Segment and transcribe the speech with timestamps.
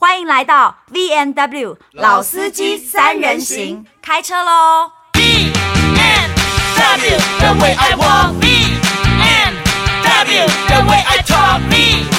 [0.00, 5.52] 欢迎来到 VNW 老司机三人行，开车喽！VNW
[7.40, 8.76] the way I walk, VNW
[10.68, 12.14] the way I talk, VNW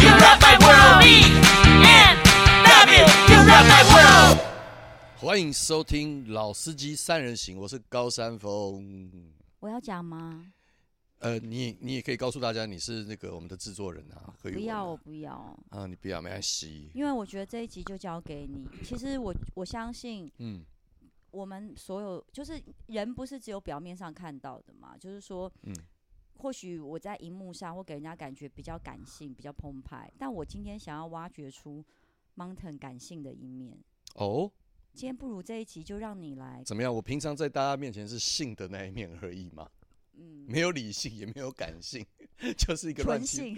[0.00, 1.04] you rock my world,
[1.84, 4.40] VNW you rock my world。
[5.18, 9.12] 欢迎收听老司机三人行，我是高山峰。
[9.60, 10.46] 我要讲吗？
[11.20, 14.54] 呃，你你也可以告诉大家你是那个我们的制作人啊，可以。
[14.54, 15.34] 不要，我不要。
[15.68, 16.90] 啊，你不要，没关系。
[16.94, 18.66] 因为我觉得这一集就交给你。
[18.82, 20.64] 其实我我相信，嗯，
[21.30, 25.74] 我们所有就是人不是只有表面上看到的嘛，就是说，嗯，
[26.38, 31.84] 或许我在荧幕上会给人家感觉比较感性、比较澎湃，但我今天想要挖掘出
[32.36, 33.78] Mountain 感性的一面。
[34.14, 34.50] 哦，
[34.94, 36.62] 今天不如这一集就让你来。
[36.64, 36.94] 怎么样？
[36.94, 39.68] 我平常在大家面前是性的那一面而已嘛。
[40.20, 42.06] 嗯，没有理性，也没有感性，
[42.58, 43.56] 就是一个乱性。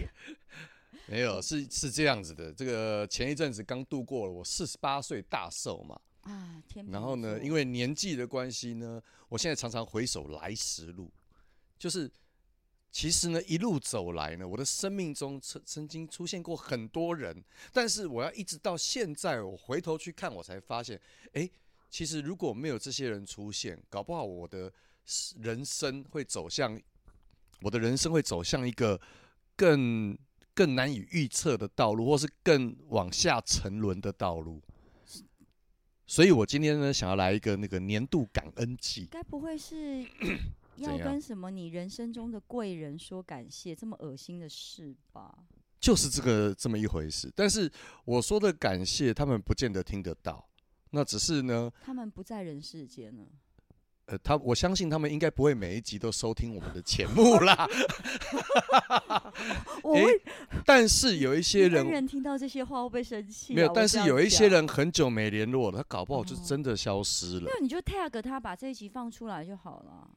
[1.07, 2.53] 没有，是是这样子的。
[2.53, 5.99] 这个前一阵子刚度过了我四十八岁大寿嘛。
[6.21, 6.85] 啊，天！
[6.89, 11.11] 然后呢，因为年纪的关系呢，我现在常常回首来时路，
[11.77, 12.09] 就是
[12.89, 20.97] 其实呢，一路走来呢，我的生命中曾曾经出现过很多人，但是我要一直到现在，我回头去看，我才发现，
[21.33, 21.49] 哎，
[21.89, 24.71] 其实如果没有这些人出现，搞不好我的。
[25.41, 26.79] 人生会走向，
[27.61, 28.99] 我的人生会走向一个
[29.55, 30.17] 更
[30.53, 34.61] 更难以预测的道路，或是更往下沉沦的道路。
[36.05, 39.07] 所以我今天呢，想要来一个那个年度感恩季。
[39.09, 40.05] 该不会是
[40.75, 45.33] 要跟什么你人生中的贵人说感谢这么恶心的事吧？
[45.79, 47.31] 就是这个这么一回事。
[47.35, 47.71] 但是
[48.05, 50.47] 我说的感谢，他们不见得听得到。
[50.91, 53.25] 那只是呢，他们不在人世间呢。
[54.05, 57.67] 呃，他我相信他们应该不会每一集都收听我们的节目啦。
[59.81, 60.21] 我会、欸，
[60.65, 63.55] 但是有一些人，人听到这些话会不会生气、啊？
[63.55, 67.45] 没有，但是有一些人很久没联络了，他搞不好就真的消失了。
[67.45, 70.09] 没有，你就 tag 他，把这一集放出来就好了。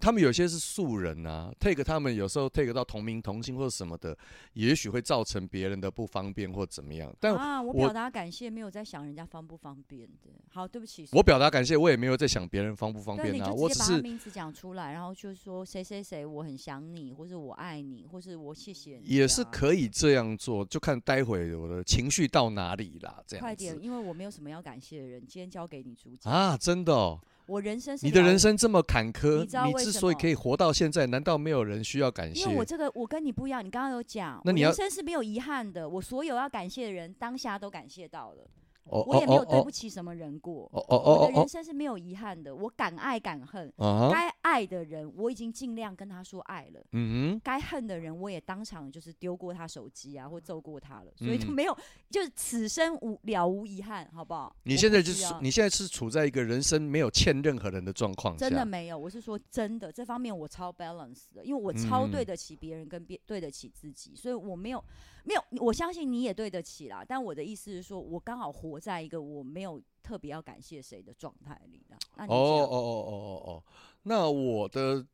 [0.00, 4.16] 他们有些是素人啊，take 他们有时候 take 到同名同姓或者什么的，
[4.54, 7.14] 也许会造成别人的不方便或怎么样。
[7.20, 10.30] 但啊，我表达感谢，没有在想人家方不方便的。
[10.48, 11.06] 好，对不起。
[11.12, 13.52] 我表达感谢，我也没有在想别人方不方便啊。
[13.52, 19.04] 我只是把名字讲出来，然后就是说谁谁谁，我很想你，或是我爱你，或是我谢谢你。
[19.06, 23.22] 也是可以这样做，就看待会我的情绪到哪里啦。
[23.26, 27.20] 这样快点，因为我没有什么要感谢的人，今天交给你主讲啊，真的哦。
[27.46, 32.42] 我人生是你的人生这么坎坷，你，你之所以可以活到现在，难道没有人需要感谢？
[32.42, 38.46] 因为我这个我跟你不一样，你刚刚有讲，那你要人生是没有遗憾的，我所有要感谢的人，当下都感谢到了。
[38.84, 42.54] 我也没有对不起什么人过，我的人生是没有遗憾的。
[42.54, 43.72] 我敢爱敢恨，
[44.10, 51.76] 该爱的人我已经尽量跟他说爱了，嗯哼，该恨的人我也当场就是丢过他手机啊，或揍过他了，所以就没有，
[52.10, 54.54] 就是此生无了无遗憾，好不好？
[54.64, 64.84] 你现在就是你现在是处在一个人生没有欠任何人的状况，真的没有，我是说真的，这方面我超 balance 的，因为我超对得起别人跟别对得起自己，所以我没有。
[65.26, 67.02] 没有，我相信你也对得起啦。
[67.02, 71.96] 但我的意思是说，我刚好活在一个我没有特别要感谢谁的状态里的。
[72.16, 72.76] 哦哦哦
[73.06, 73.12] 哦
[73.46, 73.64] 哦哦，
[74.02, 75.04] 那我的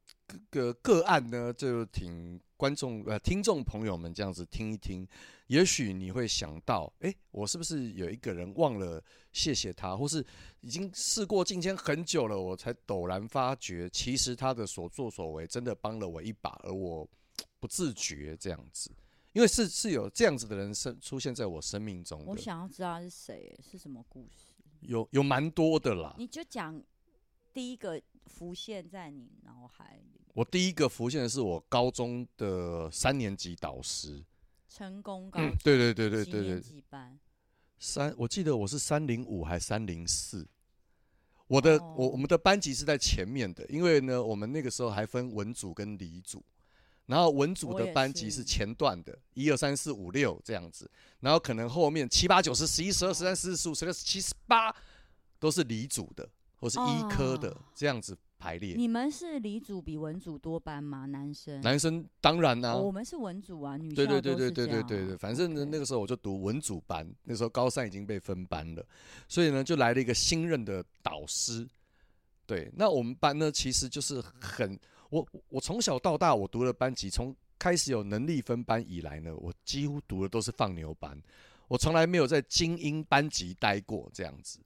[0.51, 5.07] 个个案呢，就请观众呃听众朋友们这样子听一听，
[5.47, 10.25] 也许你会想到，哎，我是不是有一个人忘了谢谢他，或是
[10.61, 17.09] 已经事过境迁很久了，我才陡然发觉，其实他的所作所为真的帮了我一把，而我
[17.59, 18.91] 不自觉这样子。
[19.33, 24.57] 因为是是有这样子的人生出现在我生命中，我想要知道他是谁，是什么故事？
[24.81, 26.15] 有有蛮多的啦。
[26.19, 26.83] 你就讲
[27.53, 30.21] 第一个浮现在你脑海里。
[30.35, 34.25] 我第一个浮现的是我高中的三年级导师，
[34.69, 35.57] 成功高中。
[35.63, 36.61] 对对对对对对。
[36.61, 37.19] 几班？
[37.79, 40.47] 三，我记得我是三零五还是三零四？
[41.47, 46.45] 我的我我们的班级是在前面的，因为呢，我们那个时候还分文组跟理组。
[47.11, 50.89] 然后文组的班级是前段的，一二三四五六这样子，
[51.19, 54.73] 然后可能后面七八九十十一十二十三十四十五十六十七十八
[55.41, 56.29] 都是理组的
[56.61, 58.77] 或是医科的这样子排列。
[58.77, 61.07] 你们是理组比文组多班吗？
[61.07, 61.61] 男生？
[61.63, 62.77] 男生当然啦。
[62.77, 68.87] 我们是文组啊，女校对对对对对对对对，反正呢那个时候我就读文组班，那时候高三已经被分班了，
[69.27, 71.69] 所以呢就来了一个新任的导师。
[72.47, 74.79] 对，那我们班呢其实就是很。
[75.11, 81.21] 我我从小到大，我读的班级，从开始有能力分班以来呢，我几乎读的都是放牛班，
[81.69, 84.59] 我从来没有在精英班级待过这样子。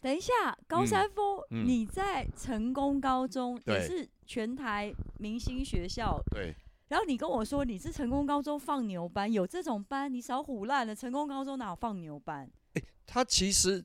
[0.00, 0.32] 等一下，
[0.66, 6.54] 高山峰，嗯嗯、你在成功高中也是全台明星学校，对，
[6.88, 10.12] 然后你跟我说你是成功高中放牛班，有这种班？
[10.12, 10.94] 你少唬烂了！
[10.94, 12.46] 成功高中哪有放牛班？
[12.74, 13.82] 哎、欸，他其实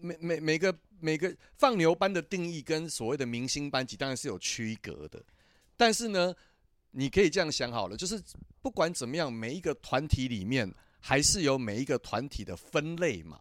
[0.00, 5.22] 每每每个每个放牛班的定义跟所谓的明星班级当然是有区隔的，
[5.76, 6.34] 但是呢，
[6.90, 8.22] 你可以这样想好了，就是
[8.60, 13.40] 不管怎么样，每一个团体里面还是有每一个团体的分类嘛。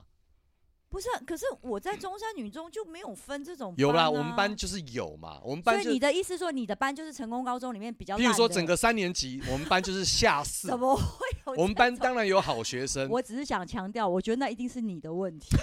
[0.89, 3.75] 不是，可是我在中山女中就没有分这种啊。
[3.77, 5.39] 有啦，我们班就是有嘛。
[5.43, 8.17] 我们班，所以你的意思说，你的班就是成功高中里面比较。
[8.17, 10.67] 比如说，整个三年级，我们班就是下四。
[10.69, 11.53] 怎么会有？
[11.61, 13.07] 我们班当然有好学生。
[13.09, 15.49] 我只是想强调，我觉得那一定是你的问题。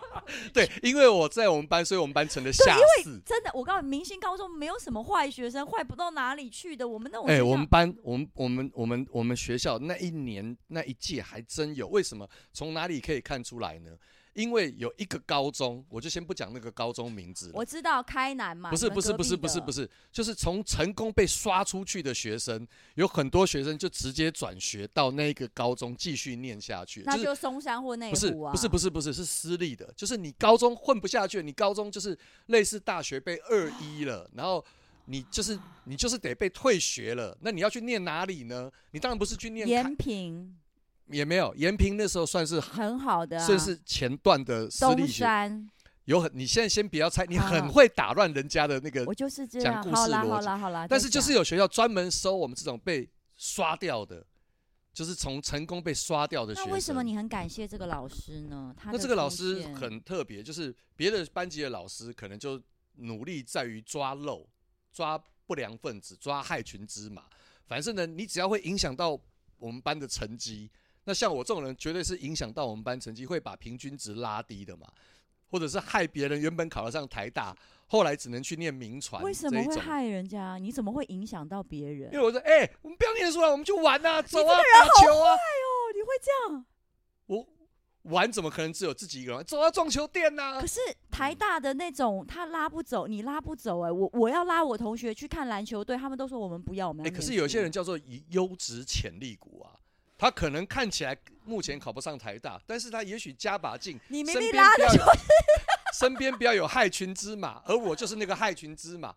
[0.54, 3.20] 对，因为我在我们班，所以我们班成了下四。
[3.26, 6.88] 真的，我告诉你，明星高中没有什么坏学生，坏不到哪里去的。
[6.88, 7.26] 我们那种……
[7.26, 11.86] 哎，我们班，我们我们我们我们学校那一年那一届还真有。
[11.88, 12.26] 为什么？
[12.52, 13.90] 从哪里可以看出来呢？
[14.34, 17.50] 因为有一个高中，我就先不讲那个高中名字。
[17.54, 18.70] 我知道开南嘛。
[18.70, 27.02] 不是不是不是不是不是，就是从成功被刷出去的学生，有很多学生就直接转学到那个高中继续念下去。
[27.04, 28.52] 那就松山或内湖啊。
[28.52, 32.16] 不是不是不是不是是私立的，就是你高中混不下去，你高中就是
[32.46, 34.64] 类似大学被二一了，然后
[35.06, 37.36] 你就是你就是得被退学了。
[37.40, 38.70] 那你要去念哪里呢？
[38.92, 40.56] 你当然不是去念延平。
[41.10, 45.24] 也没有，延平那时候算是很好的，算是前段的私立学。
[46.06, 49.04] 有很，你现在先不要猜，你很会打乱人家的那个。
[49.04, 49.80] 我就是这样。
[49.92, 50.86] 好啦好啦好啦。
[50.88, 54.26] 但是就是有学校专门收我们这种被刷掉的，
[54.92, 56.68] 就是从成功被刷掉的学生。
[56.68, 58.74] 那为什么你很感谢这个老师呢？
[58.86, 62.60] 那这个老师很特别，就是别的班级的老师可能就
[62.96, 64.48] 努力在于抓漏、
[64.92, 67.26] 抓不良分子、抓害群之马。
[67.68, 69.16] 反正呢，你只要会影响到
[69.58, 70.68] 我们班的成绩。
[71.04, 74.86] 那像我这种人，绝对是影响到我们班成绩，会把平均值拉低的嘛，
[75.50, 77.56] 或者是害别人原本考得上台大，
[77.86, 79.22] 后来只能去念名传。
[79.22, 80.58] 为什么会害人家？
[80.58, 82.12] 你怎么会影响到别人？
[82.12, 85.36] 因为我说，哎、欸，我们不要念书了，我们去玩啊，走啊，你这个人好坏哦，打球啊。
[85.94, 86.64] 你会这样？
[87.26, 87.46] 我
[88.02, 89.44] 玩怎么可能只有自己一个人？
[89.44, 90.60] 走啊，撞球店呐、啊。
[90.60, 90.80] 可是
[91.10, 93.88] 台大的那种，他拉不走，你拉不走、欸。
[93.88, 97.10] 哎，我我要拉我同学去看篮球队，他们都说我们不要，我们要。
[97.10, 99.74] 哎、欸，可是有些人叫做以优质潜力股啊。
[100.20, 103.98] 他可能看起来目前考不上台大，但是他也许加把劲。
[104.08, 105.00] 你明明拉的就是
[105.98, 109.14] 身边不要有害群之马，而我就是那个害群之马。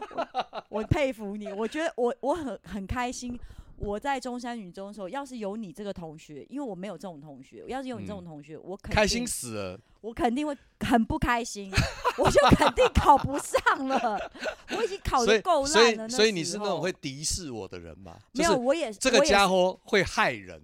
[0.14, 3.40] 我，我佩服你，我觉得我我很很开心。
[3.78, 9.80] 我在中山女中的时候，要是有你这个同学，因为我没有这种同学，要是有你这种同学，嗯、我肯定开心死了。
[10.00, 11.70] 我肯定会很不开心，
[12.18, 14.30] 我就肯定考不上了。
[14.76, 16.08] 我已经考的够烂了。
[16.08, 18.18] 所以，所以，所以你是那种会敌视我的人吧？
[18.32, 20.60] 没有，我也这个家伙会害人。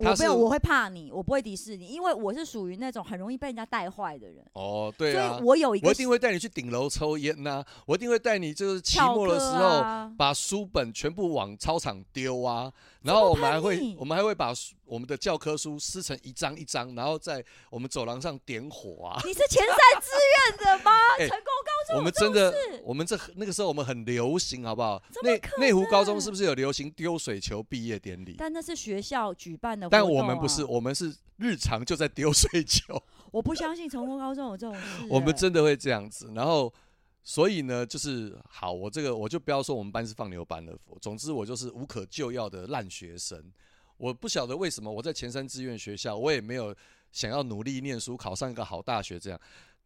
[0.00, 4.44] 我没有，我会怕你，我不会敌视你，因为我是属于那种很容易被人家带坏的人。
[4.54, 9.84] 哦，对啊，所以我有一个，我一定会带你去顶楼抽烟呐，我一定会带你就是期末的时候
[10.16, 14.52] 把书本全部往操场丢啊，然后我们还会我们还会把
[14.86, 19.20] 我们的教科书撕成一张一张，然后在我们走廊上点火啊。
[19.24, 20.90] 你是前三志愿者吗？
[21.18, 21.52] 成功
[21.96, 22.54] 我们真的，
[22.84, 25.02] 我们这那个时候我们很流行，好不好？
[25.22, 28.36] 内内湖高中是不是有流行丢水球毕业典礼？
[28.38, 29.88] 但那是学校举办的。
[29.90, 33.00] 但我们不是，我们是日常就在丢水球。
[33.30, 35.06] 我不相信成功高中有这种事。
[35.10, 36.72] 我们真的会这样子，然后
[37.22, 40.76] 所以呢，就是好，我这个我就不要说我们班是放牛班了。
[41.00, 43.40] 总之，我就是无可救药的烂学生。
[43.96, 46.74] 我不晓得为什么我在前三志愿学校，我也没有
[47.12, 49.20] 想要努力念书，考上一个好大学。
[49.20, 49.38] 这样，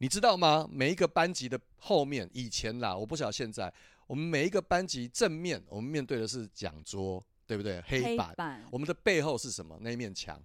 [0.05, 0.69] 你知道吗？
[0.71, 3.73] 每一个班级的后面，以前啦，我不晓得现在，
[4.07, 7.25] 我们每一个班级正面，我们面对的是讲桌。
[7.47, 7.79] 对不对？
[7.87, 9.79] 黑板，黑板我们的背后是什么？
[9.83, 10.43] 那一面墙，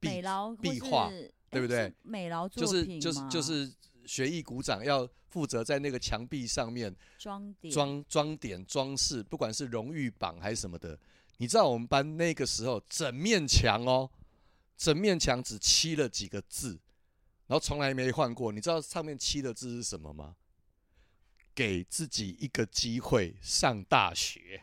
[0.00, 1.10] 美劳壁画，
[1.50, 1.92] 对不对？
[2.02, 3.70] 美劳就是就是就是
[4.06, 10.98] 学艺鼓掌要负责在那个墙壁上面装点装装点装饰，不管是荣誉榜还是什么的。
[11.36, 14.10] 你知道我们班那个时候整面墙哦，
[14.78, 16.78] 整面墙只漆了几个字，
[17.48, 18.52] 然后从来没换过。
[18.52, 20.36] 你知道上面漆的字是什么吗？
[21.54, 24.62] 给自己一个机会上大学，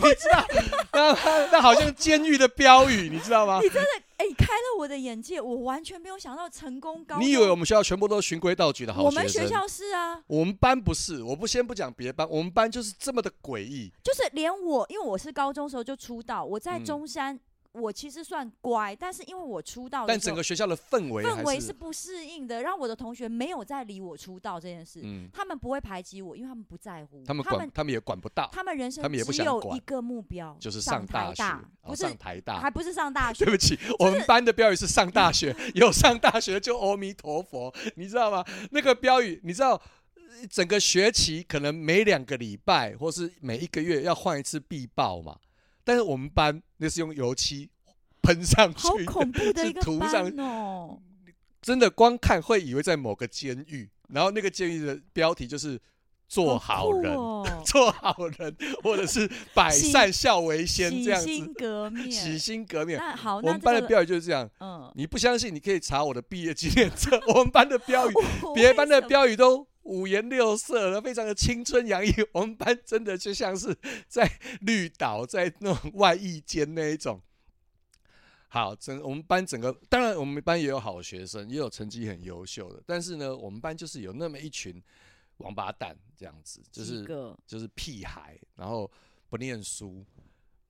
[0.00, 0.46] 你知道？
[0.92, 1.12] 那
[1.50, 3.58] 那好像监狱的标语，你知道吗？
[3.60, 7.18] 你真的哎、欸，开了我的眼界，我完全没有想到成功高。
[7.18, 9.16] 你以为我们学校全部都是循规蹈矩的好学生？
[9.16, 11.20] 我们学校是啊，我们班不是。
[11.20, 13.92] 我不先不讲别班，我们班就是这么的诡异。
[14.04, 17.40] 就是连我，因为我是高中时候就出道，我在中山。
[17.76, 25.00] 嗯我其实算乖，但是因为我出道，但整个学校的氛围氛围是不适应的，让我的同学没有在理我出道这件事。
[25.04, 27.22] 嗯，他们不会排挤我，因为他们不在乎。
[27.26, 28.48] 他们管，他们也管不到。
[28.50, 31.44] 他们人生只有一个目标，就是上大学，
[31.82, 33.44] 不是上台大，还不是上大 学。
[33.44, 38.44] 对不起，我们班的标语是上大学，有上大学就阿弥陀佛，你知道吗？
[38.70, 39.80] 那个标语，你知道
[40.50, 45.36] 整个学期可能每两个礼拜或是每一个月要换一次壁报嘛，
[45.86, 47.70] 但是我们班那是用油漆
[48.20, 51.00] 喷上去，好恐怖的一个 涂上哦，
[51.62, 55.80] 真的光看会以为在某个监狱，然后那个监狱的标题就是。
[56.28, 62.98] 做好人，哦、 做好人，或者是百善孝为先这样子，洗心革面，洗心革面。
[62.98, 64.50] 那好，我们班的标语就是这样。
[64.58, 67.16] 嗯，你不相信，你可以查我的毕业纪念册。
[67.32, 68.14] 我们班的标语，
[68.56, 72.12] 别班的标语都五颜六色的，非常的青春洋溢。
[72.32, 73.76] 我们班真的就像是
[74.08, 77.20] 在绿岛，在那种外役间那一种。
[78.48, 84.82] 好，整我们班整个，当然我们班也有好学生，也有成绩很优秀的，但是呢，我们班就是有那么一群。
[85.40, 87.06] 王八蛋这样子，就是
[87.46, 88.90] 就是屁孩，然后
[89.28, 90.02] 不念书，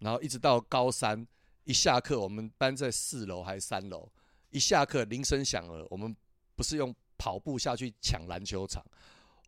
[0.01, 1.25] 然后一直到高三
[1.63, 4.11] 一下课，我们班在四楼还是三楼，
[4.51, 6.13] 一下课铃声响了，我们
[6.57, 8.85] 不是用跑步下去抢篮球场。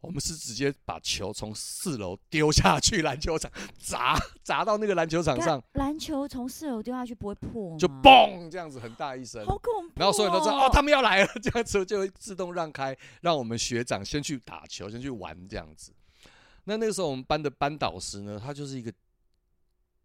[0.01, 5.61] 我们是直接把球从四楼丢下去篮球场，砸砸到那个篮球场上。
[5.73, 7.77] 篮球从四楼丢下去不会破吗？
[7.77, 9.97] 就嘣这样子很大一声，好恐怖哦。
[9.97, 15.93] 然后所有人都知道哦，他们要来了，这样子就会自动让开，让我们学长先去打球，先去玩这样子。
[16.63, 18.93] 那那个时候我们班的班导师呢，他就是一个，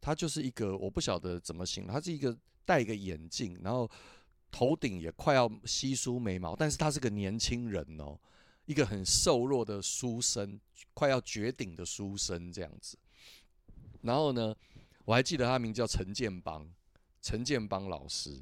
[0.02, 3.88] 他就是一个，我不晓得怎么形容，他是一个戴一个眼镜，然后
[4.54, 8.16] 头顶也快要稀疏眉毛，但是他是个年轻人哦。
[8.66, 10.58] 一个很瘦弱的书生，
[10.94, 12.96] 快要绝顶的书生这样子。
[14.04, 14.56] 然后呢，
[15.06, 16.70] 我还记得他名叫陈建邦，
[17.20, 18.42] 陈建邦老师。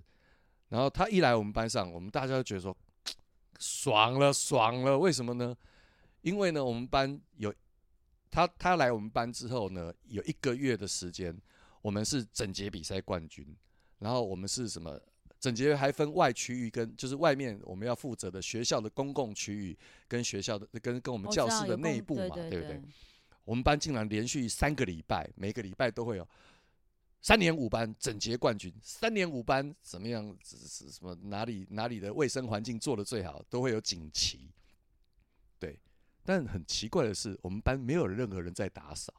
[0.67, 2.77] 然后他一来我们班上，我们大家都觉得说，
[3.57, 4.99] 爽了，爽了。
[4.99, 5.57] 为什么呢？
[6.21, 7.51] 因为呢，我们班有
[8.29, 11.35] 他，他来我们班之后呢，有一个月的时间，
[11.81, 13.55] 我们是整节比赛冠军。
[13.97, 15.01] 然后我们是什么？
[15.41, 19.75] 整洁还分外区域跟就是外面我们要负责的学校的公共区域
[20.07, 22.79] 跟学校的跟跟我们教室的内部嘛，对不对？
[23.43, 26.29] 我们班竟然连续三个礼拜，每个礼拜都会有
[27.21, 30.37] 三年五班整洁冠军，三年五班怎么样？
[30.43, 34.51] 是什么哪里哪里的卫生环境做的最好，都会有锦旗。
[35.57, 35.79] 对，
[36.23, 39.11] 但很奇怪的是，我们班没有任何人在打扫。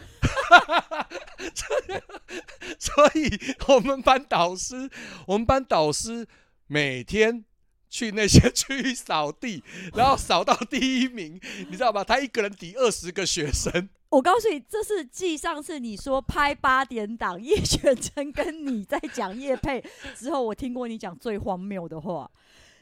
[2.78, 4.90] 所以，我们班导师，
[5.26, 6.26] 我们班导师
[6.66, 7.44] 每天
[7.88, 9.62] 去那些区域扫地，
[9.94, 12.04] 然后扫到第一名，你知道吗？
[12.04, 13.88] 他一个人抵二十个学生。
[14.10, 19.84] 我告诉你，这是继上次你说拍八点档叶选真跟你在讲叶佩
[20.16, 22.30] 之后，我听过你讲最荒谬的话。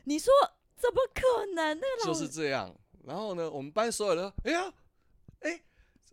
[0.04, 0.32] 你说
[0.76, 1.78] 怎么可能？
[1.78, 2.74] 那个就是这样。
[3.04, 4.72] 然后呢，我们班所有人，哎呀，
[5.40, 5.60] 哎。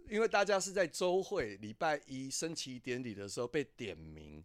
[0.09, 4.43] 因为大家是在周会礼拜一升旗典礼的时候被点名，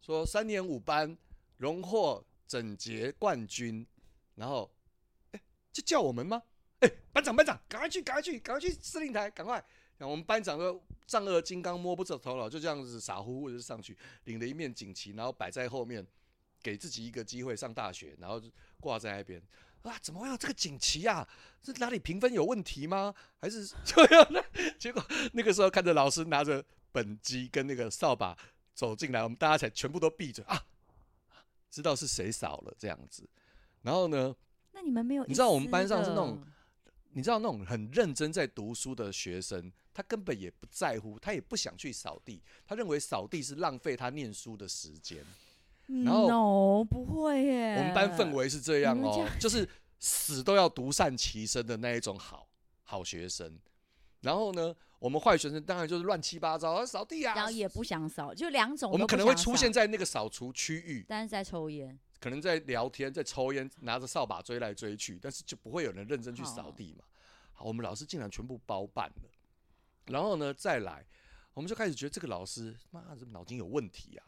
[0.00, 1.16] 说三年五班
[1.58, 3.86] 荣获整洁冠军，
[4.34, 4.70] 然后，
[5.32, 5.40] 哎，
[5.72, 6.42] 就叫我们吗？
[6.80, 9.64] 哎，班长班长，赶快去，赶快去，赶快去司令台，赶快！
[9.98, 16.04] 然后我们班长都丈二金刚摸不着头脑，就这样子傻乎乎的上去领了一面锦旗，然后摆在后面，
[16.60, 18.42] 给自己一个机会上大学，然后
[18.80, 19.40] 挂在那边。
[19.82, 21.26] 啊，怎么会有这个锦旗啊？
[21.62, 23.14] 是哪里评分有问题吗？
[23.40, 24.40] 还是 这样呢？
[24.78, 28.36] 结果那个时候看着老师拿着本机跟那个扫把
[28.74, 30.64] 走进来，我们大家才全部都闭嘴啊，
[31.70, 33.28] 知道是谁扫了这样子。
[33.82, 34.34] 然后呢？
[34.72, 35.24] 那你们没有？
[35.26, 36.42] 你知道我们班上是那种，
[37.10, 45.22] 你知道那种很认真在读书的学生，他根本也不在乎，他也不想去扫地，他认为扫地是浪费他念书的时间。
[45.86, 52.48] 然后 no, 不会耶，我们班氛围是这样哦，就是死都要独善其身的那一种好
[52.84, 53.58] 好学生。
[54.20, 58.90] 然后呢，我们坏学生当然就是乱七八糟，扫地啊，然后也不想扫，就两种。
[58.90, 67.04] 我们可能会出现在那个扫除区域，但是在抽烟，可能在聊天，在抽烟，拿着扫把追来追去，但是就不会有人认真去扫地嘛。
[67.52, 69.30] 好，我们老师竟然全部包办了。
[70.06, 71.04] 然后呢，再来，
[71.52, 74.24] 我们就开始觉得这个老师妈的脑筋有问题啊。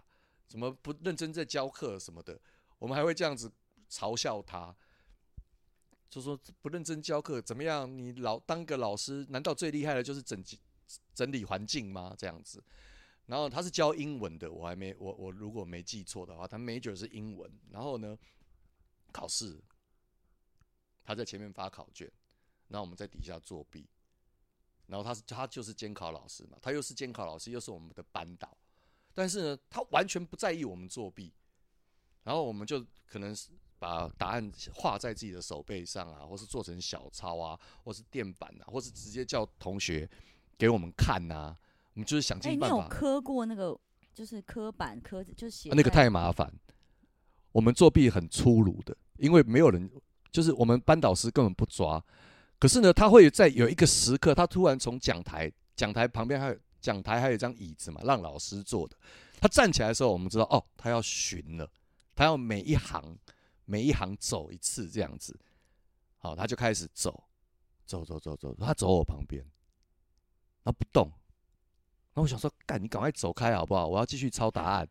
[0.46, 2.40] 怎么不认真在教课什么的？
[2.78, 3.50] 我们还会这样子
[3.88, 4.74] 嘲笑他，
[6.10, 7.98] 就说不认真教课怎么样？
[7.98, 10.44] 你老当个老师，难道最厉害的就是整
[11.14, 12.14] 整理环境吗？
[12.16, 12.62] 这样子。
[13.26, 17.50] 然后他是教英文的，我还没我我如果没记错的话，他 major 是英文。
[17.70, 18.18] 然后呢，
[19.12, 19.58] 考试
[21.02, 22.10] 他在前面发考卷，
[22.68, 23.88] 然后我们在底下作弊。
[24.86, 28.54] 然后他是他就是监考老师嘛，他又是监考老师，又是我们的班导。
[29.14, 31.32] 但是呢，他完全不在意我们作弊，
[32.24, 40.08] 然后我们就可能是把答案画在自己的手背上啊，或是做成小抄啊，或是垫板啊，或是直接叫同学
[40.58, 41.56] 给我们看呐、啊。
[41.94, 42.76] 我们就是想尽办法。
[42.76, 43.78] 哎、欸，你有刻过那个
[44.12, 46.52] 就是刻板刻字，就写、啊、那个太麻烦。
[47.52, 49.88] 我们作弊很粗鲁的，因为没有人，
[50.32, 52.04] 就是我们班导师根本不抓。
[52.58, 58.94] 可是呢，他会在有一个时刻，他突然从讲台，讲台旁边还有讲台还有一张椅子嘛，让老师坐的。
[59.40, 61.66] 他站起来的时候，我们知道哦，他要巡了，
[62.14, 63.16] 他要每一行
[63.64, 65.34] 每一行走一次这样子。
[66.18, 67.24] 好，他就开始走，
[67.86, 69.42] 走走走走，他走我旁边，
[70.62, 71.06] 他不动。
[72.12, 73.86] 然后我想说，干，你赶快走开好不好？
[73.86, 74.86] 我要继续抄答案。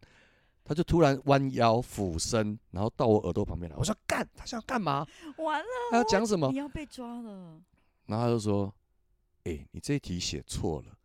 [0.65, 3.77] 他就突然弯腰俯身，然后到我耳朵旁边来。
[3.77, 5.05] 我说干，他想要干嘛？
[5.37, 6.49] 完了，他要讲什么？
[6.51, 7.61] 你要被抓了。
[8.07, 8.73] 然后他就说
[9.45, 10.97] ：“哎、欸，你这一题写错了。”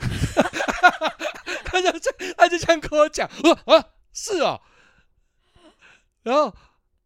[1.64, 3.30] 他就这，他就这样跟我讲。
[3.42, 4.60] 我说啊，是哦。
[6.22, 6.54] 然后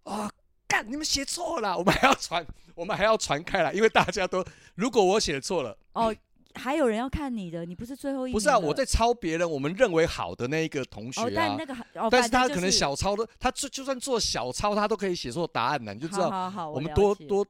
[0.05, 0.31] 啊，
[0.67, 6.15] 干，你们写错了，我们还要传，我们还要传开来，因为大家都，如果我写错了，哦。
[6.57, 8.33] 还有人要看你的，你不是最后一。
[8.33, 11.25] 不是啊，我在抄别人，我们认为好的那一个同学啊。
[11.25, 16.71] 哦、但那个，哦、但是他可能小抄的，他就就算做小抄，他都可以写错答案的，你就知道。
[16.73, 17.45] 我们多多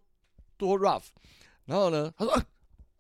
[0.57, 1.03] 多 rough。
[1.67, 2.33] 然后呢，他说：“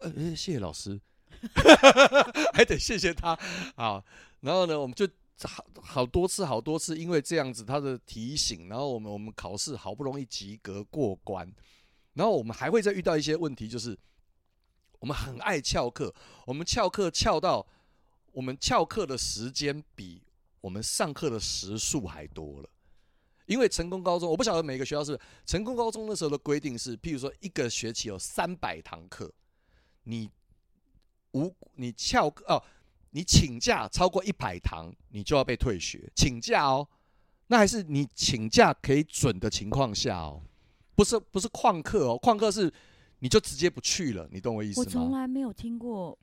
[0.00, 1.00] 呃、欸，谢谢老师，
[2.54, 3.38] 还得谢谢他
[3.76, 4.02] 啊。”
[4.40, 5.08] 然后呢，我们就
[5.42, 11.50] 好好多次，好多次，因为这样子他的提醒，然后我们我们考试好不容易及格过关，
[12.14, 13.98] 然后我们还会再遇到一些问题，就是。
[15.00, 16.14] 我们很爱翘课，
[16.46, 17.66] 我们翘课翘到
[18.32, 20.22] 我们翘课的时间比
[20.62, 22.70] 我们上课的时数还多了。
[23.44, 29.30] 因为成功高中，我不晓得每个学校是是成功高中那时候的规定是，譬如说一个学期有三百堂课，
[30.04, 30.30] 你
[31.34, 32.62] 无你翘课哦，
[33.10, 36.10] 你请假超过一百堂，你就要被退学。
[36.16, 36.88] 请假哦，
[37.48, 40.42] 那还是你请假可以准的情况下哦，
[40.94, 42.72] 不是不是旷课哦，旷课是。
[43.20, 44.84] 你就直接不去了，你懂我意思吗？
[44.84, 46.18] 我从来没有听过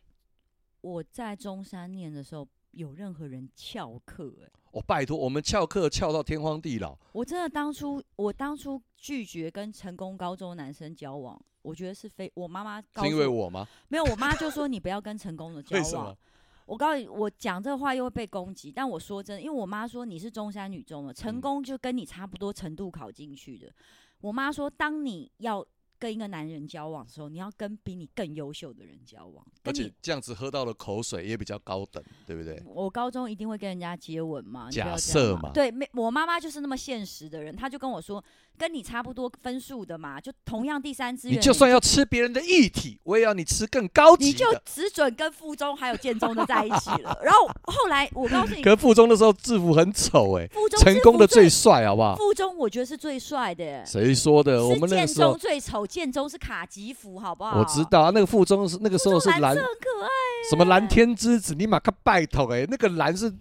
[0.82, 6.98] 我在中山念的时候有任何人翘课，哎，我拜托，我们翘课翘到天荒地老。
[7.12, 13.68] 我真的当初，我当初拒绝跟成功高中男生交往，我觉得是非我妈妈因为我吗？
[13.90, 15.84] 没有，我妈就说你不要跟成功的交往。
[15.84, 16.18] 为什么？
[16.66, 23.68] 我告诉你，我讲这话又会被攻击，但我说真的，因为我妈说你是中山女中的，成功就跟你差不多程度考进去的。
[23.68, 23.74] 嗯、
[24.22, 25.66] 我妈说，当你要。
[26.02, 32.60] 跟一个男人交往的时候，你要跟比你更优秀的人交往，而且这样子喝到的口水也比较高等，对不对？
[32.66, 34.72] 我高中一定会跟人家接吻嘛？
[34.72, 38.24] 假设嘛，对，没，我妈妈就是那么现实的人，她就跟我说。
[38.58, 41.36] 跟你差不多分数的嘛，就同样第三志愿。
[41.36, 44.28] 你就算要吃别人的液体，我也要你吃更高级的。
[44.28, 47.18] 你就只准跟附中还有建中的在一起了。
[47.26, 52.16] 然后后来我告诉你，可附中的时候制服很丑哎、欸，附中成功的最帅，好不好？
[52.18, 53.84] 附中我觉得是最帅的。
[53.84, 54.64] 谁说的？
[54.64, 57.60] 我们那时候建中最丑，建中是卡吉服，好不好？
[57.60, 63.34] 我知道啊，那个附中是那个时候是蓝，蓝色很可爱、欸，什么蓝天之子，你马克拜托哎，那个蓝是。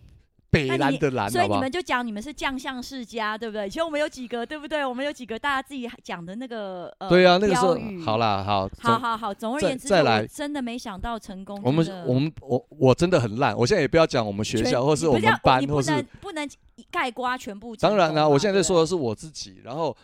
[0.53, 3.71] 北蓝的蓝，所以你们就讲你们是将相世家，对不对？
[3.71, 4.85] 其实我们有几个，对不对？
[4.85, 11.57] 我们有几个大家自己讲的那个呃，对啊，那个时候好啦，好，好好好，总而言之，再来，真的没想到成功。
[11.63, 16.51] 我们我们我我真的很烂，我现在也不要讲我们学校或是我们班，或是不能
[16.91, 17.77] 盖瓜全部。
[17.77, 19.61] 当然啦，我现在在说的是我自己。
[19.63, 19.97] 然后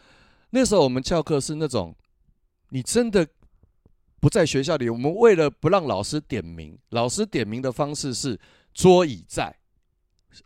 [0.51, 1.93] 那时候我们翘课是那种，
[2.71, 3.27] 你真的
[4.21, 8.39] 不在学校里，我们为了不让老师点名，老师点名的方式是
[8.75, 9.55] 桌椅在。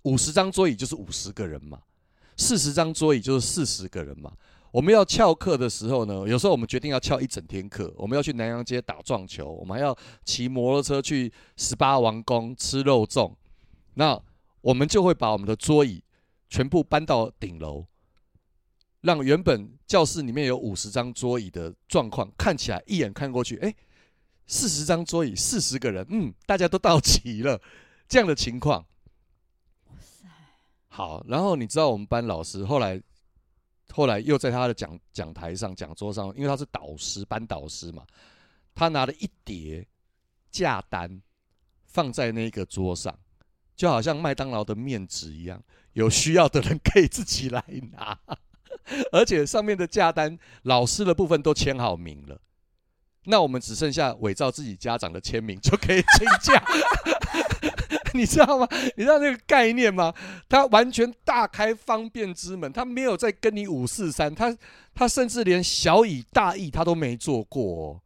[0.02, 1.80] 五十张桌椅就是五十个人嘛，
[2.36, 4.32] 四十张桌椅就是四十个人嘛。
[4.70, 13.34] 我们要翘课的时候呢，有时候我们决定要翘一整天课，我们要去南阳街打撞球，我们还要骑摩托车去十八王宫吃肉粽。
[13.94, 14.16] 那
[14.60, 16.04] 我们就会把我们的桌椅
[16.48, 17.84] 全部搬到顶楼，
[19.00, 23.74] 让原本教室里面有五十张桌椅的状况看起来一眼看过去，哎，
[24.46, 27.60] 四十张桌椅，四十个人，嗯，大家都到齐了，
[28.08, 28.84] 这样的情况。
[30.88, 33.00] 好，然后你知道我们班老师后来，
[33.90, 38.04] 后来又在他的讲讲台上、讲桌上，因为他是导师、班导师嘛，
[38.74, 39.86] 他拿了一叠
[40.50, 41.22] 价单
[41.86, 43.16] 放在那个桌上，
[43.76, 48.18] 就好像麦当劳的面纸一样，有需要的人可以自己来拿，
[49.12, 52.40] 而且上面的价单老师的部分都签好名了，
[53.24, 56.62] 那我们只剩下伪造自己家长的签名就可以请假。
[58.12, 58.66] 你知道吗？
[58.96, 60.12] 你知道那个概念吗？
[60.48, 64.56] 他完全大开方便之门，他没有在跟你五四三，他
[64.92, 68.02] 他甚至连小以大义他都没做过。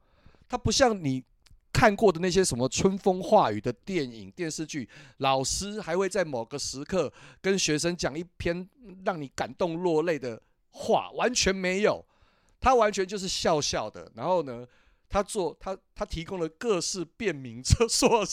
[0.47, 1.25] 他不像你
[1.73, 4.87] 看过的那些什么春风化雨的电影电视剧，
[5.19, 8.69] 老师还会在某个时刻跟学生讲一篇
[9.07, 10.41] 让你感动落泪的
[10.75, 12.05] 话，完全没有。
[12.61, 14.67] 他完全就是笑笑的，然后呢，
[15.09, 18.25] 他做他他提供了各式便民措措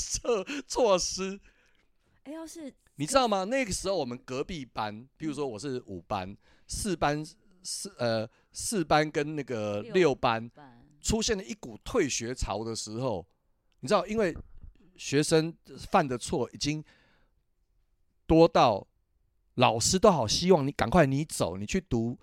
[0.65, 1.37] 措施。
[2.23, 3.43] 哎，要是你知道吗？
[3.43, 6.33] 那个时候我们隔壁班，比如说我是五班，
[6.67, 7.25] 四班
[7.61, 10.49] 四呃四班跟那个六班，
[11.01, 13.25] 出现了一股退学潮的时候，
[13.81, 14.33] 你知道，因为
[14.95, 15.53] 学生
[15.89, 16.81] 犯的错已经
[18.25, 18.87] 多到
[19.55, 22.17] 老师都好希望你赶快你走，你去读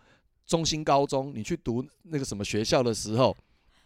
[0.48, 3.36] 中心高中，你去读那个什么学校的时候，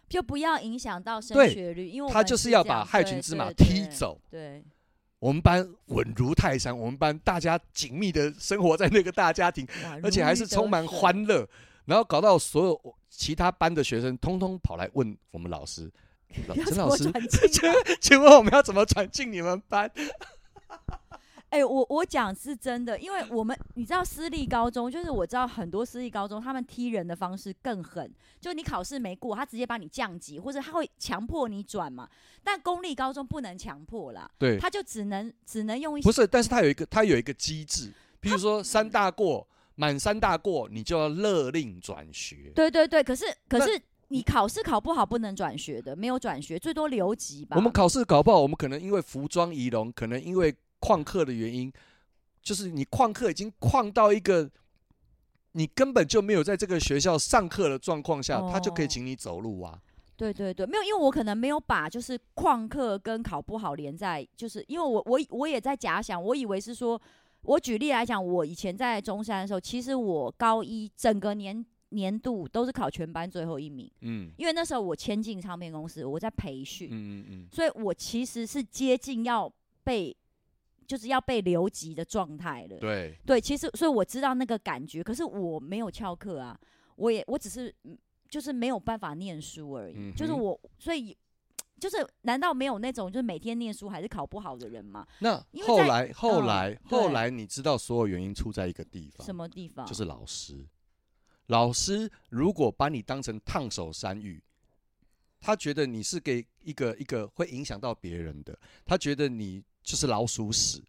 [0.07, 4.19] 就不要影响到升学率，因为他就是要把害群之马踢走。
[4.31, 4.63] 对，
[5.19, 9.67] 我们班稳如泰山，我们班大家紧密的生活在那个大家庭，
[10.01, 11.47] 而且还是充满欢乐。
[11.85, 15.91] 然后搞到所有其他班的学生通通跑来问我们老师，
[16.65, 17.11] 陈老师，
[17.51, 19.91] 请 请问我们要怎么转进你们班？
[21.53, 28.11] 哎、欸，我我讲是真的，因为我们你知道私立高中，就是我知道很多私立高中他们踢人的方式更狠，
[28.41, 32.09] 就你考试没过，他直接把你降级，或者他会强迫你转嘛。
[32.43, 39.47] 但公立高中不能强迫啦，对，他就只能只能用一些不是，但是他有一个他有一个机制，比如说三大过。
[39.75, 42.51] 满三大过，你就要勒令转学。
[42.53, 47.55] 对对对，可是可是你考试考不好不能转学的，没有转学，最多留级吧。
[47.57, 51.71] 我们考试考不好，我们可能因为服装仪容，可能因为旷课的原因，
[52.41, 54.49] 就是你旷课已经旷到一个，
[55.53, 59.79] 你根本就没有在这个学校上课的状况下，哦，他就可以请你走路啊。
[60.17, 67.01] 对对对，没有，因为我可能没有把就是旷课跟考不好连在，就是因为我我我也在假想，我以为是说。
[67.45, 73.91] 我举例来讲，我以前在中山的时候，其实我高一整个年年度都是考全班最后一名。
[73.99, 76.87] 嗯，因为那时候我签进唱片公司，我在培训。
[76.89, 79.51] 嗯嗯嗯，所以我其实是接近要
[79.83, 80.15] 被，
[80.87, 82.77] 就是要被留级的状态了。
[82.77, 86.59] 对对，其实所以我知道那个感觉，可是我没有翘课啊，
[86.95, 87.73] 我也我只是
[88.29, 89.95] 就是没有办法念书而已。
[89.97, 91.17] 嗯，就是我所以。
[91.79, 95.05] 就是，难道没有那种就是每天念书还是考不好的人吗？
[95.19, 99.85] 那后来，后来，嗯、后来，你知道所有原因出在一个地方，什么地方？
[99.85, 100.65] 就是老师。
[101.47, 104.41] 老师如果把你当成烫手山芋，
[105.41, 110.83] 他觉得你是给一个一个会影响到别人的，他觉得你就是老鼠屎，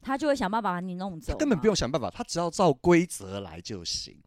[0.00, 1.36] 他就会想办法把你弄走。
[1.36, 4.20] 根本不用想办法，他只要照规则来就行。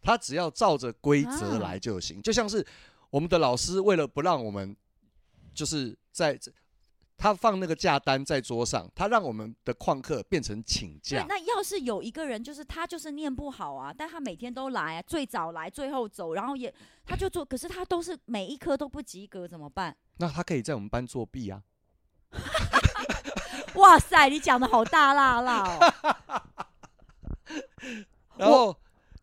[0.00, 2.66] 他只要照着规则来就行，啊，就像是
[3.10, 4.76] 我们的老师为了不让我们。
[5.54, 6.36] 就是在，
[7.16, 11.24] 他放那个假单在桌上，他让我们的旷课变成请假。
[11.28, 16.74] 那要是有一个人，就是他就是念不好啊，但他每天都来啊，最早来，最后走，然后也
[17.06, 19.96] 他就做，可是他都是每一科都不及格，怎么办？
[20.16, 21.62] 那他可以在我们班作弊啊！
[23.74, 25.94] 哇塞，你讲的好大辣辣哦！
[28.36, 28.76] 然后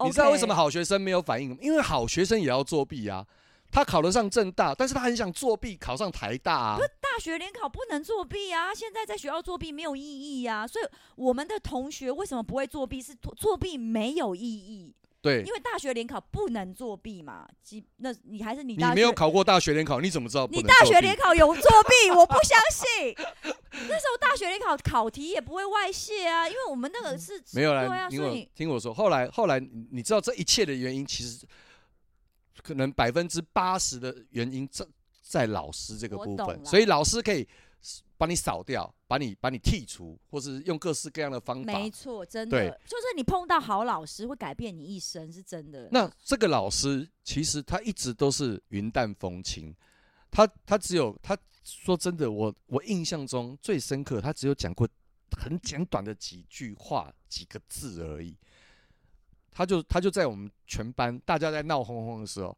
[0.06, 1.58] 你知道为什么好学生没有反应？
[1.62, 3.26] 因为好学生也要作弊啊。
[3.74, 6.76] 他考得上政大，但是他很想作弊考上台大啊！
[6.78, 8.74] 不大学联考不能作弊啊！
[8.76, 10.86] 现在在学校作弊没有意义呀、啊，所以
[11.16, 13.02] 我们的同学为什么不会作弊？
[13.02, 14.94] 是作弊没有意义。
[15.22, 17.48] 对，因为大学联考不能作弊嘛。
[17.98, 20.48] 那你还是你，你没有考过大学联考，你怎么知道？
[20.52, 22.12] 你大学联考有作弊？
[22.18, 23.16] 我不相信。
[23.72, 28.10] 那时候大学联考考题也不会外泄啊，因为我们那个是没有啦。
[28.10, 29.60] 因为听我说，后来后来
[29.92, 31.46] 你知道这一切的原因其实。
[32.62, 34.86] 可能百分之八十的原因在
[35.24, 37.48] 在老师这个部分，所以老师可以
[38.22, 41.74] 把你扫掉，把你把你剔除，或是用各式各样的方法。
[41.74, 45.90] 没错，真的，就是你碰到好老师会改变你一生，是真的。
[45.92, 49.76] 那这个老师其实他一直都是云淡风轻，
[50.30, 54.88] 他他只有他说真的，我我印象中最深刻，他只有讲过
[55.36, 58.38] 很简短的几句话几个字而已。
[59.50, 62.56] 他就他就在我们全班大家在闹哄哄的时候，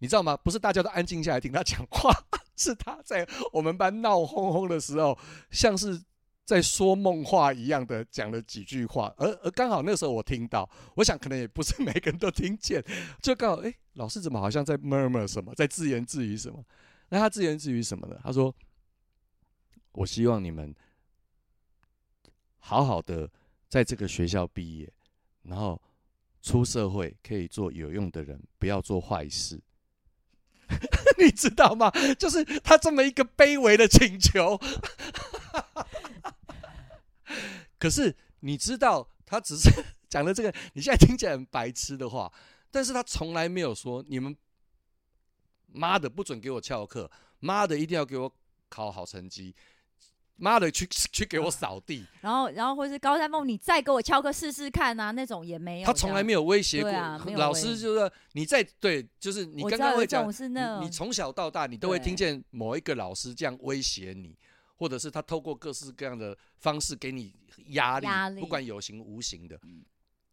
[0.00, 0.36] 你知道吗？
[0.36, 2.12] 不是大家都安静下来听他讲话，
[2.58, 5.16] 是他在我们班闹哄哄的时候，
[5.50, 6.02] 像是
[6.44, 12.82] 在说梦话一样的讲了几句话，而而刚好那时候我听到，我想可能也不是每个人都听见，
[13.20, 16.64] 就刚好哎、老师怎么好像在 murmur 什么，在自言自语什么？
[17.10, 18.18] 那他自言自语什么呢？
[18.24, 18.54] 他说
[19.92, 20.74] ：“我希望你们
[22.58, 23.30] 好好的
[23.68, 24.92] 在这个学校毕业，
[25.42, 25.80] 然后。”
[26.42, 29.60] 出社会可以做有用的人，不要做坏事，
[31.18, 31.90] 你知道吗？
[32.18, 34.60] 就是他这么一个卑微的请求。
[37.78, 39.70] 可是你知道，他只是
[40.08, 42.32] 讲了这个，你现在听起来很白痴的话，
[42.70, 44.36] 但是他从来没有说你们
[45.66, 48.32] 妈的不准给我翘课，妈的一定要给我
[48.68, 49.54] 考好成绩。
[50.36, 55.86] 妈的，去去给我扫地， 然后然后或是高山梦，你再给我敲个试试看啊，那种也没有。
[55.86, 60.28] 他从来没有威胁过、啊、老师，就是说你在对，就是你刚刚会讲，
[60.82, 64.36] 你从小到大你都会听见某一个老师这样威胁你，
[64.76, 67.34] 或者是他透过各式各样的方式给你
[67.68, 68.40] 压力，力。
[68.40, 69.58] 不管有形无形的。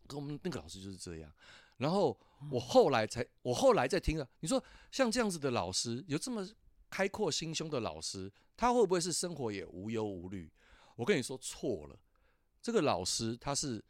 [0.06, 1.32] 跟我们那个老师就是这样，
[1.78, 2.16] 然后
[2.52, 4.62] 我后来才，我后来再听了，你说
[4.92, 6.46] 像这样子的老师，有这么
[6.94, 10.48] 开阔心胸的老师，他会不会是生活也无忧无虑？
[10.96, 12.00] 我跟你说错了，
[12.62, 13.84] 这个老师他是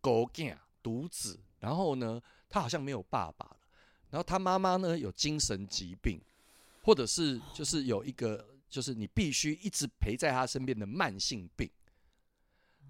[0.00, 3.56] 狗囝独子，然后呢，他好像没有爸爸了，
[4.08, 6.18] 然后他妈妈呢有精神疾病，
[6.82, 11.70] 或者是就是有一个就是你必须一直陪在他身边的慢性病，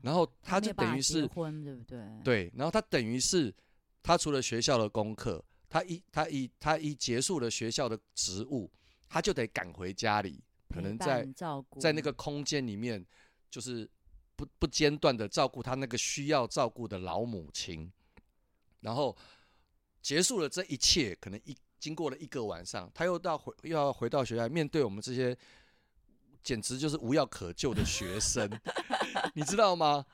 [0.02, 1.98] 然后他就等于是婚对不对？
[2.22, 3.52] 对，然后他等于是
[4.04, 8.70] 他除了学校的功课，他一他一他一结束了学校的职务，
[9.08, 10.42] 他就得赶回家里。
[10.68, 11.26] 可能在
[11.80, 13.02] 在那个空间里面，
[13.48, 13.88] 就是
[14.34, 17.90] 不不间断的照顾他那个需要照顾的老母亲，
[18.80, 19.16] 然后
[20.02, 25.38] 结束了这一切，可能一经过了一个晚上，他又到回又要回到学校，面对我们这些
[26.42, 28.50] 简直就是无药可救的学生，
[29.34, 30.04] 你知道吗？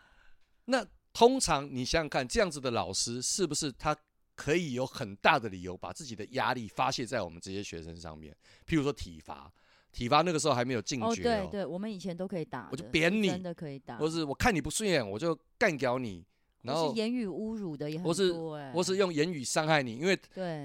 [0.66, 3.96] 那通常你想想看，这样子的老师是不是他
[4.42, 8.34] 可以有很大的理由把自己的压力发泄在我们这些学生上面？
[8.66, 9.52] 譬如说体罚。
[9.92, 16.24] 体罚那个时候还没有禁绝对对，我们以前都可以打，我就扁你，真的可以打，或是我看你不顺眼，我就干掉你，
[16.62, 20.18] 然后言语侮辱的也很多，欸，或是用言语伤害你，因为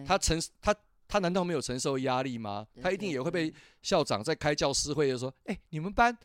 [0.06, 0.74] 他承他
[1.10, 2.66] 他难道没有承受压力吗？
[2.82, 6.18] 他一定也会被校长在开教师会的时候，哎，你们班，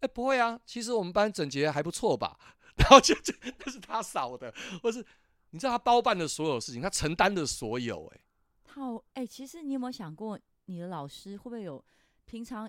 [0.00, 2.34] 哎，不会啊，其实我们班整洁还不错吧？
[2.80, 4.50] 然后就就那是他扫的，
[4.82, 5.04] 或是
[5.50, 8.20] 你知道他包办的所有事情，他承担的所有，欸，哎，
[8.66, 11.82] 好，哎，其实你有没有想过，你的老师会不会有？
[12.24, 12.68] 平常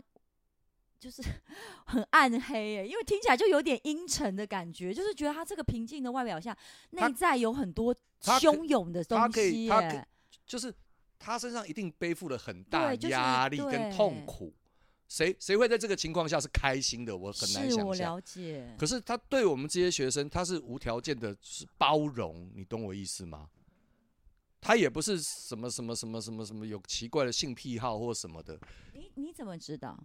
[0.99, 1.21] 就是
[1.85, 6.55] 很暗黑哎，因为听起来就有点阴沉的感觉，就是觉得他这个平静的外表下，
[6.91, 10.07] 内在有很多汹涌的东西耶。
[10.45, 10.73] 就是
[11.19, 14.53] 他身上一定背负了很大压力跟痛苦。
[15.07, 17.15] 谁谁会在这个情况下是开心的？
[17.15, 17.87] 我很难想象。
[17.87, 18.75] 我了解。
[18.77, 23.47] 可是他对我们这些学生，他是无条件的是包容，你懂我意思吗？
[24.59, 28.59] 他也不是什么什么什么什么什么有奇怪的性癖好或什么的。
[28.93, 29.97] 你你怎么知道？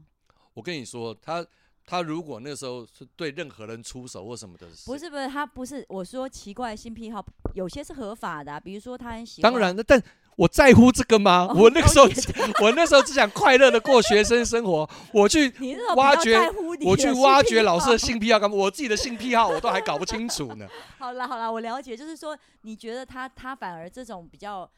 [0.54, 1.44] 我跟你说，他
[1.84, 9.50] 他如果那时候是对任何人出手或什么的，不是不是，他不是我说奇怪的性癖好，有些是合法的，啊，比如说他很喜欢。
[9.50, 10.00] 当然了，但。
[10.36, 11.46] 我在乎这个吗？
[11.54, 12.06] 我那个时候，
[12.64, 14.88] 我那时候只想快乐的过学生生活。
[15.12, 15.52] 我去
[15.96, 16.38] 挖掘，
[16.84, 18.56] 我去挖掘老师的性癖好干嘛？
[18.56, 20.66] 我自己的性癖好我都还搞不清楚呢。
[20.98, 24.68] 好了好了，我了解，就是说你觉得他他反而这种比较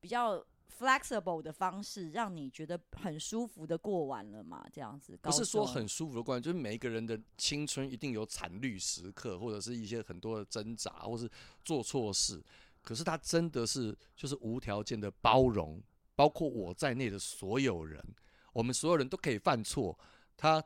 [0.00, 0.42] 比较
[0.78, 4.64] flexible 的方式，让你觉得很舒服的过完了嘛？
[4.72, 11.28] 这样子不是说很舒服的过完，就是每一个人的青春一定有惨绿时刻，或者是一些很多的挣扎，或是
[11.64, 12.40] 做错事。
[12.82, 15.80] 可是他真的是就是无条件的包容，
[16.14, 18.04] 包括我在内的所有人，
[18.52, 19.98] 我们所有人都可以犯错，
[20.36, 20.62] 他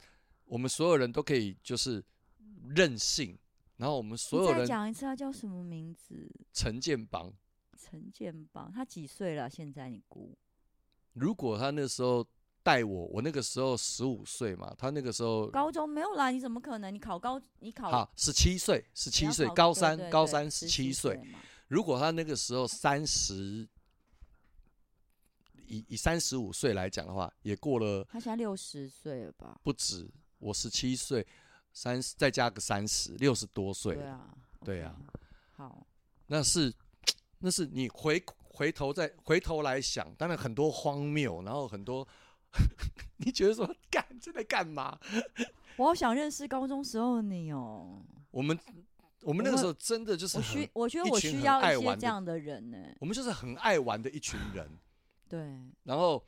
[0.47, 2.03] 我们所有人都可以就是
[2.75, 3.39] 任性，
[3.77, 6.31] 然后我们所有人再讲一次，他叫什么名字？
[6.53, 7.33] 陈建邦。
[7.79, 9.49] 陈建邦，他几岁了？
[9.49, 10.37] 现在你估？
[11.13, 12.27] 如果他那时候
[12.63, 16.93] 带我，我那个时候十五岁嘛，他那个时候高中没有啦，你怎么可能？
[16.93, 21.21] 你考高，你考好十七岁，十七岁，高三，高三十七岁。
[21.69, 23.69] 如果他那个时候三十，
[25.67, 28.05] 以以三十五岁来讲的话，也过了。
[28.05, 29.61] 他现在六十岁了吧？
[29.65, 31.27] 不止，我十七岁，
[31.73, 33.97] 三十再加个三十，六十多岁。
[33.97, 34.97] 对啊，对啊。
[35.57, 35.85] 好，
[36.29, 36.73] 那是
[37.41, 42.07] 那是你回回头再回头来想，当然很多荒谬，然后很多
[43.19, 44.97] 你觉得说干这在干嘛？
[45.79, 48.05] 我好想认识高中时候的你哦。
[48.31, 48.57] 我们。
[49.27, 52.79] 我们那个时候真的就是，我需我觉得我需要一些这样的人呢。
[53.01, 54.71] 我们就是很爱玩的一群人。
[55.29, 55.41] 对。
[55.83, 56.23] 然后，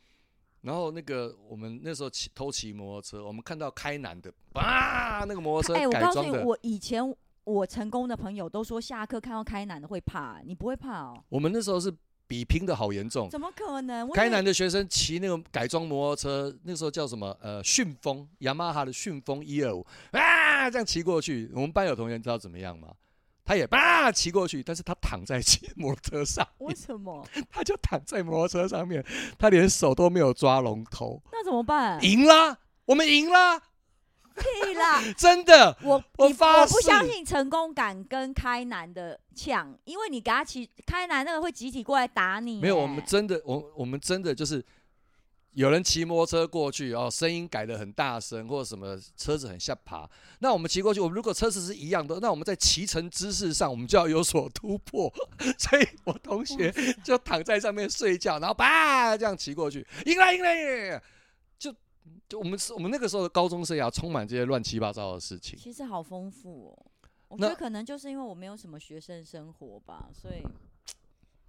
[0.63, 5.99] 然后那个我们那时候骑偷骑摩托车，我们看到开南的，啊，那个摩托车改装的。
[5.99, 11.23] 哎，我告诉你，我以前我成功的朋友都说下课看到开南的会怕，你不会怕哦？
[11.29, 11.95] 我们那时候是
[12.27, 13.31] 比拼的好严重。
[13.31, 14.11] 怎么可能？
[14.11, 17.37] 开南的学生骑那个改装摩托车，那个时候叫什么？
[17.41, 20.48] 呃，旋风，雅马哈的旋风一二五啊。
[20.59, 22.89] 他这样骑过去，我们班有同学知道怎么样吗？
[23.45, 26.47] 他也叭骑过去，但是他躺在骑摩托车上。
[26.59, 27.27] 为什么？
[27.51, 29.03] 他就躺在摩托车上面，
[29.39, 31.23] 他连手都没有抓龙头。
[31.33, 31.99] 那怎么办？
[32.05, 33.59] 赢了，我们赢了。
[34.37, 35.03] 屁啦！
[35.17, 42.61] 真的，我我发我不相信成功感跟开南的抢，因为你给他骑开南那个会集体过来打你。
[42.61, 44.65] 没有，我们真的，我我们真的就是。
[45.53, 50.09] 有人骑摩托车过去哦，声音改的很大声，或者什么车子很下爬。
[50.39, 55.13] 那我们骑过去，我们如果车子是一样的，那我们在骑乘姿势上，我们就要有所突破。
[55.59, 61.03] 所以我同学就躺在上面睡觉，然后叭这样骑过去，赢了赢了赢了！
[61.59, 61.75] 就
[62.29, 65.59] 就我们我们那个时候的高中生涯充满这些乱七八糟的事情。
[65.59, 66.87] 其实好丰富哦，
[67.29, 70.43] 我觉得可能就是因为我没有什么学生生活吧，所以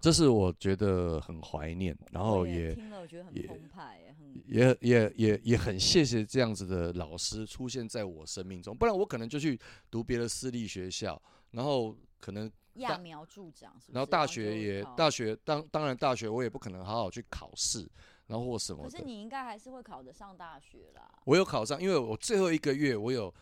[0.00, 4.00] 这是我觉得很怀念，然后也，也听了我觉得很澎湃，
[4.46, 9.60] 也也也也也很谢谢这样子的老师出现在我生命中，不然我可能就去
[9.90, 17.86] 读别的私立学校，然后可能揠苗助长是是，然后大学也大学当当然大学我也不可能好好去考试，
[18.26, 18.84] 然后或什么。
[18.84, 21.12] 可是你应该还是会考得上大学啦。
[21.26, 23.32] 我有考上，因为我最后一个月我有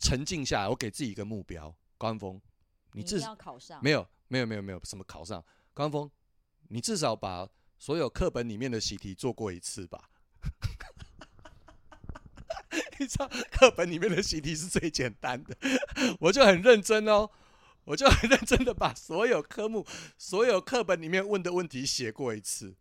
[0.00, 2.38] 沉静下来，我给自己一个目标，高安峰，
[2.92, 3.80] 你至少考上。
[3.82, 5.42] 没有没有没有没有什么考上。
[5.74, 6.08] 高峰，
[6.68, 10.08] 你至少把所有课本里面的习题做过一次吧？
[12.98, 15.56] 你知道课本里面的习题是最简单的，
[16.20, 17.28] 我就很认真哦，
[17.84, 19.84] 我就很认真的把所有科目、
[20.16, 22.76] 所有课本里面问的问题写过一次。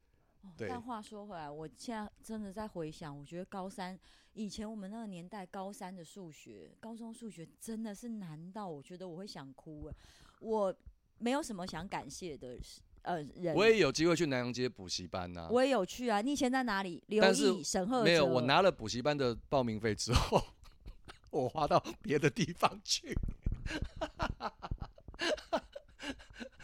[0.55, 0.69] 对。
[0.69, 3.99] 但话说回来，我现在真的在回想，我觉得高三
[4.33, 9.91] 以前我们那个年代，高三的数学、高中数学真的是难到我觉得我会想哭。
[10.39, 10.73] 我。
[11.19, 12.57] 没有什么想感谢的
[13.03, 15.49] 呃人，我也有机会去南洋街补习班呐、啊。
[15.51, 17.03] 我也有去啊，你以前在哪里？
[17.07, 18.03] 留意沈赫。
[18.03, 20.41] 没有，我拿了补习班的报名费之后，
[21.31, 23.13] 我花到别的地方去。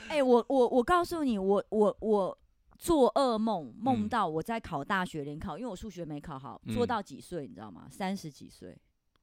[0.09, 2.37] 哎、欸，我我我告诉你，我我我
[2.77, 7.87] 做噩梦，梦到我在考大学联考，因为我数学没考好，做到几岁你知道吗？
[7.91, 8.77] 三十几岁。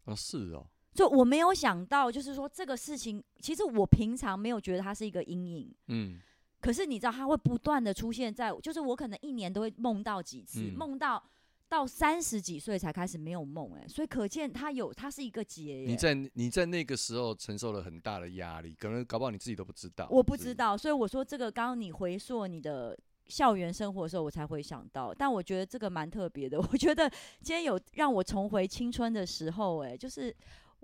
[0.05, 0.67] 啊，是哦。
[0.97, 6.19] 就我没有想到，就是说这个事情，其实我平常没有觉得它是一个阴影，嗯，
[6.61, 11.23] 可是你知道它会不断的出现在，就是我可能一年都会梦到几次，梦、嗯、到
[11.69, 15.85] 到三十几岁才开始没有梦，哎，所以可见它有，它是一个结。
[15.87, 20.09] 你在你在那个时候承受了很大的压力，可能搞不好你自己都不知道。
[20.11, 26.59] 我不知道，所以我说这个，刚刚你回溯你的校园生活的时候，我才会想到，但我觉得这个蛮特别的。
[26.73, 27.11] 我觉得
[27.43, 30.35] 今天有让我重回青春的时候，哎，就是。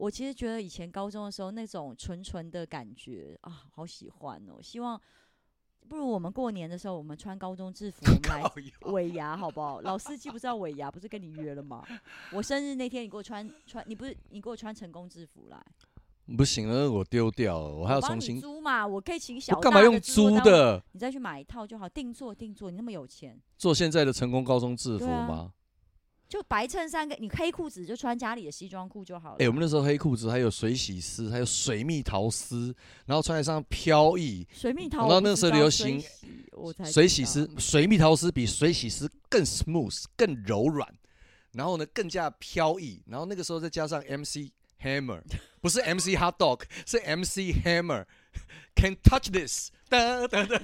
[0.03, 4.61] 我其实觉得以前高中的时候那种纯纯的感觉啊，好喜欢哦！
[4.61, 5.01] 希望
[5.89, 9.81] 不如我们过年的时候，我们穿高中制服 我们来尾牙，好不好？
[9.83, 11.87] 老司机不知道尾牙不是跟你约了吗？
[12.33, 15.65] 我生日那天你给我穿穿，你不是你给我穿成功制服来？
[16.37, 18.85] 不行了，我丢掉了，我还要重新租嘛？
[18.85, 20.83] 我可以请小干嘛用租的？
[20.91, 25.53] 你再去买一套就好，定做定做，你那么有钱，做现在的成功高中制服吗？
[26.33, 29.35] 就白衬衫，跟你黑裤子就穿家里的西装裤就好了。
[29.35, 34.49] 哎、欸，我们那时候黑裤子还有水洗丝，还有水蜜桃丝，然后穿在上飘逸。
[34.51, 36.03] 水蜜桃，然后那个时候流行
[36.91, 40.89] 水洗丝，水蜜桃丝比水洗丝更 smooth，更柔软，
[41.53, 43.03] 然后呢更加飘逸。
[43.07, 45.21] 然后那个时候再加上 MC Hammer，
[45.61, 49.71] 不是 MC Hot Dog，是 MC Hammer，Can't touch this。
[49.93, 50.61] 噔噔噔，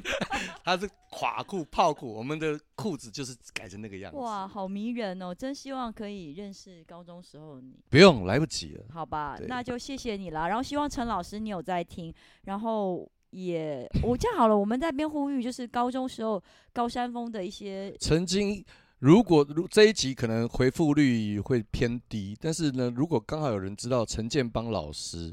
[0.65, 4.19] 它是垮裤、泡裤，我们的裤子就是改成那个样子。
[4.19, 5.35] 哇，好迷人哦！
[5.35, 7.79] 真希望可以认识高中时候的你。
[7.91, 8.85] 不用，来不及了。
[8.91, 10.49] 好吧，那就谢谢你了。
[10.49, 12.13] 然后希望陈老师你有在听。
[12.45, 18.65] 然后也我这样好了，我们在边呼吁，就是高中时候高山峰的一些曾经。
[19.01, 25.33] 如果如这一集可能回复率会偏低，但是呢，如果刚好有人知道陈建邦老师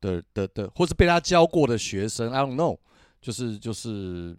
[0.00, 2.76] 的的的，或是被他教过的学生，I don't know。
[3.22, 4.36] 就是就是，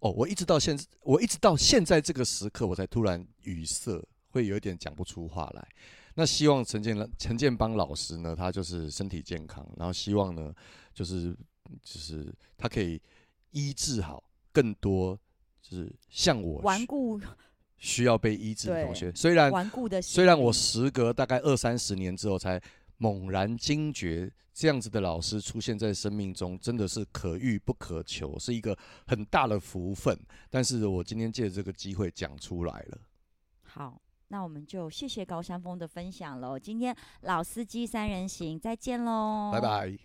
[0.00, 5.68] 哦，我一直到现在，我一直到现在这个时刻，我才突然语塞，会有一点讲不出话来。
[6.14, 10.52] 那希望陈建陈建邦老师呢，他就是身体健康，然后希望呢，
[10.92, 11.32] 就是
[11.80, 13.00] 就是他可以
[13.52, 15.16] 医治好更多，
[15.62, 17.20] 就是像我顽固
[17.76, 19.12] 需要被医治的同学。
[19.14, 22.60] 虽然顽固的，虽然我时隔大概二三十年之后才。
[22.98, 30.18] 猛然惊觉，这样子的老师出现在生命中，真的是可遇不可求，是一个很大的福分。
[30.50, 32.98] 但是我今天借这个机会讲出来了。
[33.62, 36.58] 好，那我们就谢谢高山峰的分享喽。
[36.58, 39.96] 今天老司机三人行，再见喽，拜拜。